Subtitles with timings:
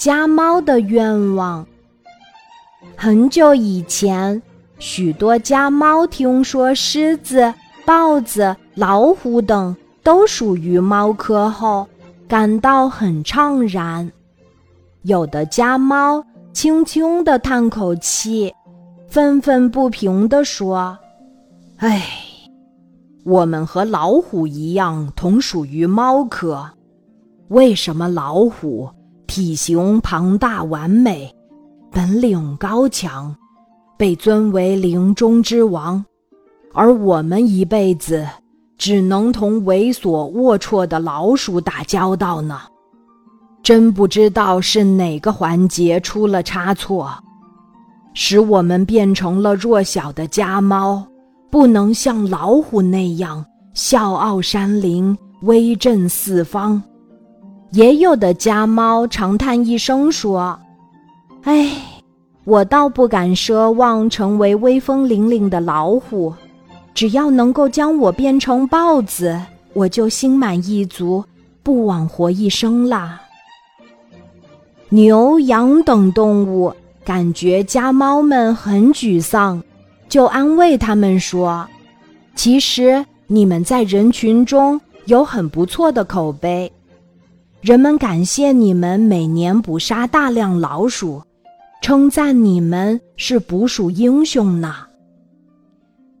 [0.00, 1.66] 家猫的愿望。
[2.96, 4.40] 很久以前，
[4.78, 7.52] 许多家猫听说狮子、
[7.84, 11.86] 豹子、老虎等都属于猫科后，
[12.26, 14.10] 感到很怅然。
[15.02, 16.24] 有的家猫
[16.54, 18.54] 轻轻地叹口气，
[19.06, 20.96] 愤愤不平地说
[21.76, 22.02] ：“唉，
[23.22, 26.70] 我们和老虎一样，同属于猫科。
[27.48, 28.88] 为什么老虎
[29.30, 31.32] 体型庞大完美？”
[31.92, 33.34] 本领高强，
[33.96, 36.04] 被尊为林中之王，
[36.74, 38.26] 而我们一辈子
[38.76, 42.60] 只能同猥琐龌龊的老鼠打交道呢？
[43.62, 47.10] 真不知道是哪个环节出了差错，
[48.14, 51.06] 使我们变成了弱小的家猫，
[51.50, 56.82] 不能像老虎那样笑傲山林、威震四方。
[57.72, 60.58] 也有的家猫长叹一声说。
[61.44, 61.72] 哎，
[62.44, 66.34] 我倒不敢奢望成为威风凛凛的老虎，
[66.92, 69.40] 只要能够将我变成豹子，
[69.72, 71.24] 我就心满意足，
[71.62, 73.22] 不枉活一生啦。
[74.90, 76.74] 牛羊等动物
[77.04, 79.62] 感觉家猫们很沮丧，
[80.08, 81.66] 就安慰他们说
[82.34, 86.70] ：“其实你们在人群中有很不错的口碑，
[87.60, 91.22] 人们感谢你们每年捕杀大量老鼠。”
[91.82, 94.74] 称赞你们是捕鼠英雄呢。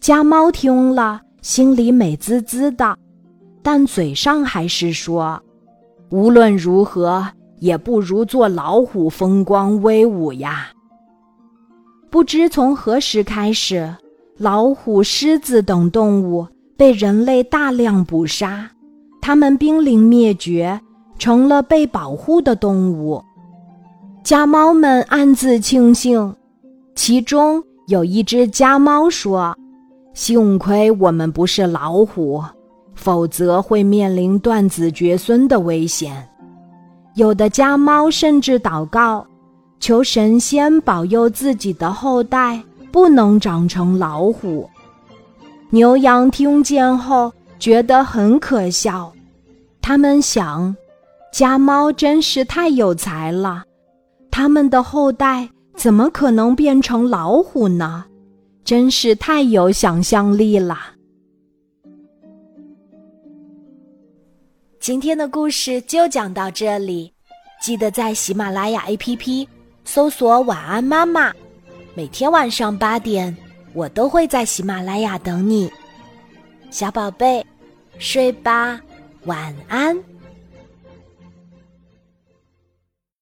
[0.00, 2.94] 家猫听了，心里美滋滋的，
[3.62, 5.42] 但嘴上还是说
[6.12, 7.26] ：“无论如何，
[7.58, 10.68] 也不如做老虎风光威武呀。”
[12.10, 13.96] 不知从何时开始，
[14.36, 18.70] 老虎、狮子等动物被人类大量捕杀，
[19.22, 20.78] 它们濒临灭绝，
[21.18, 23.22] 成了被保护的动物。
[24.22, 26.34] 家猫们暗自庆幸，
[26.94, 29.56] 其中有一只家猫说
[30.14, 32.42] ：“幸亏我们不是老虎，
[32.94, 36.28] 否则会面临断子绝孙的危险。”
[37.14, 39.26] 有的家猫甚至祷告，
[39.80, 44.68] 求神仙保佑自己的后代不能长成老虎。
[45.70, 49.12] 牛羊听见后觉得很可笑，
[49.80, 50.74] 他们想：
[51.36, 53.62] 家猫真是太有才了。
[54.30, 58.06] 他们的后代怎么可能变成老虎呢？
[58.64, 60.78] 真是太有想象力了。
[64.80, 67.12] 今天的故事就讲到这里，
[67.60, 69.46] 记得在喜马拉雅 APP
[69.84, 71.30] 搜索“晚安妈妈”，
[71.92, 73.36] 每天晚上八点，
[73.74, 75.70] 我都会在喜马拉雅等你，
[76.70, 77.44] 小宝贝，
[77.98, 78.80] 睡吧，
[79.26, 79.94] 晚安。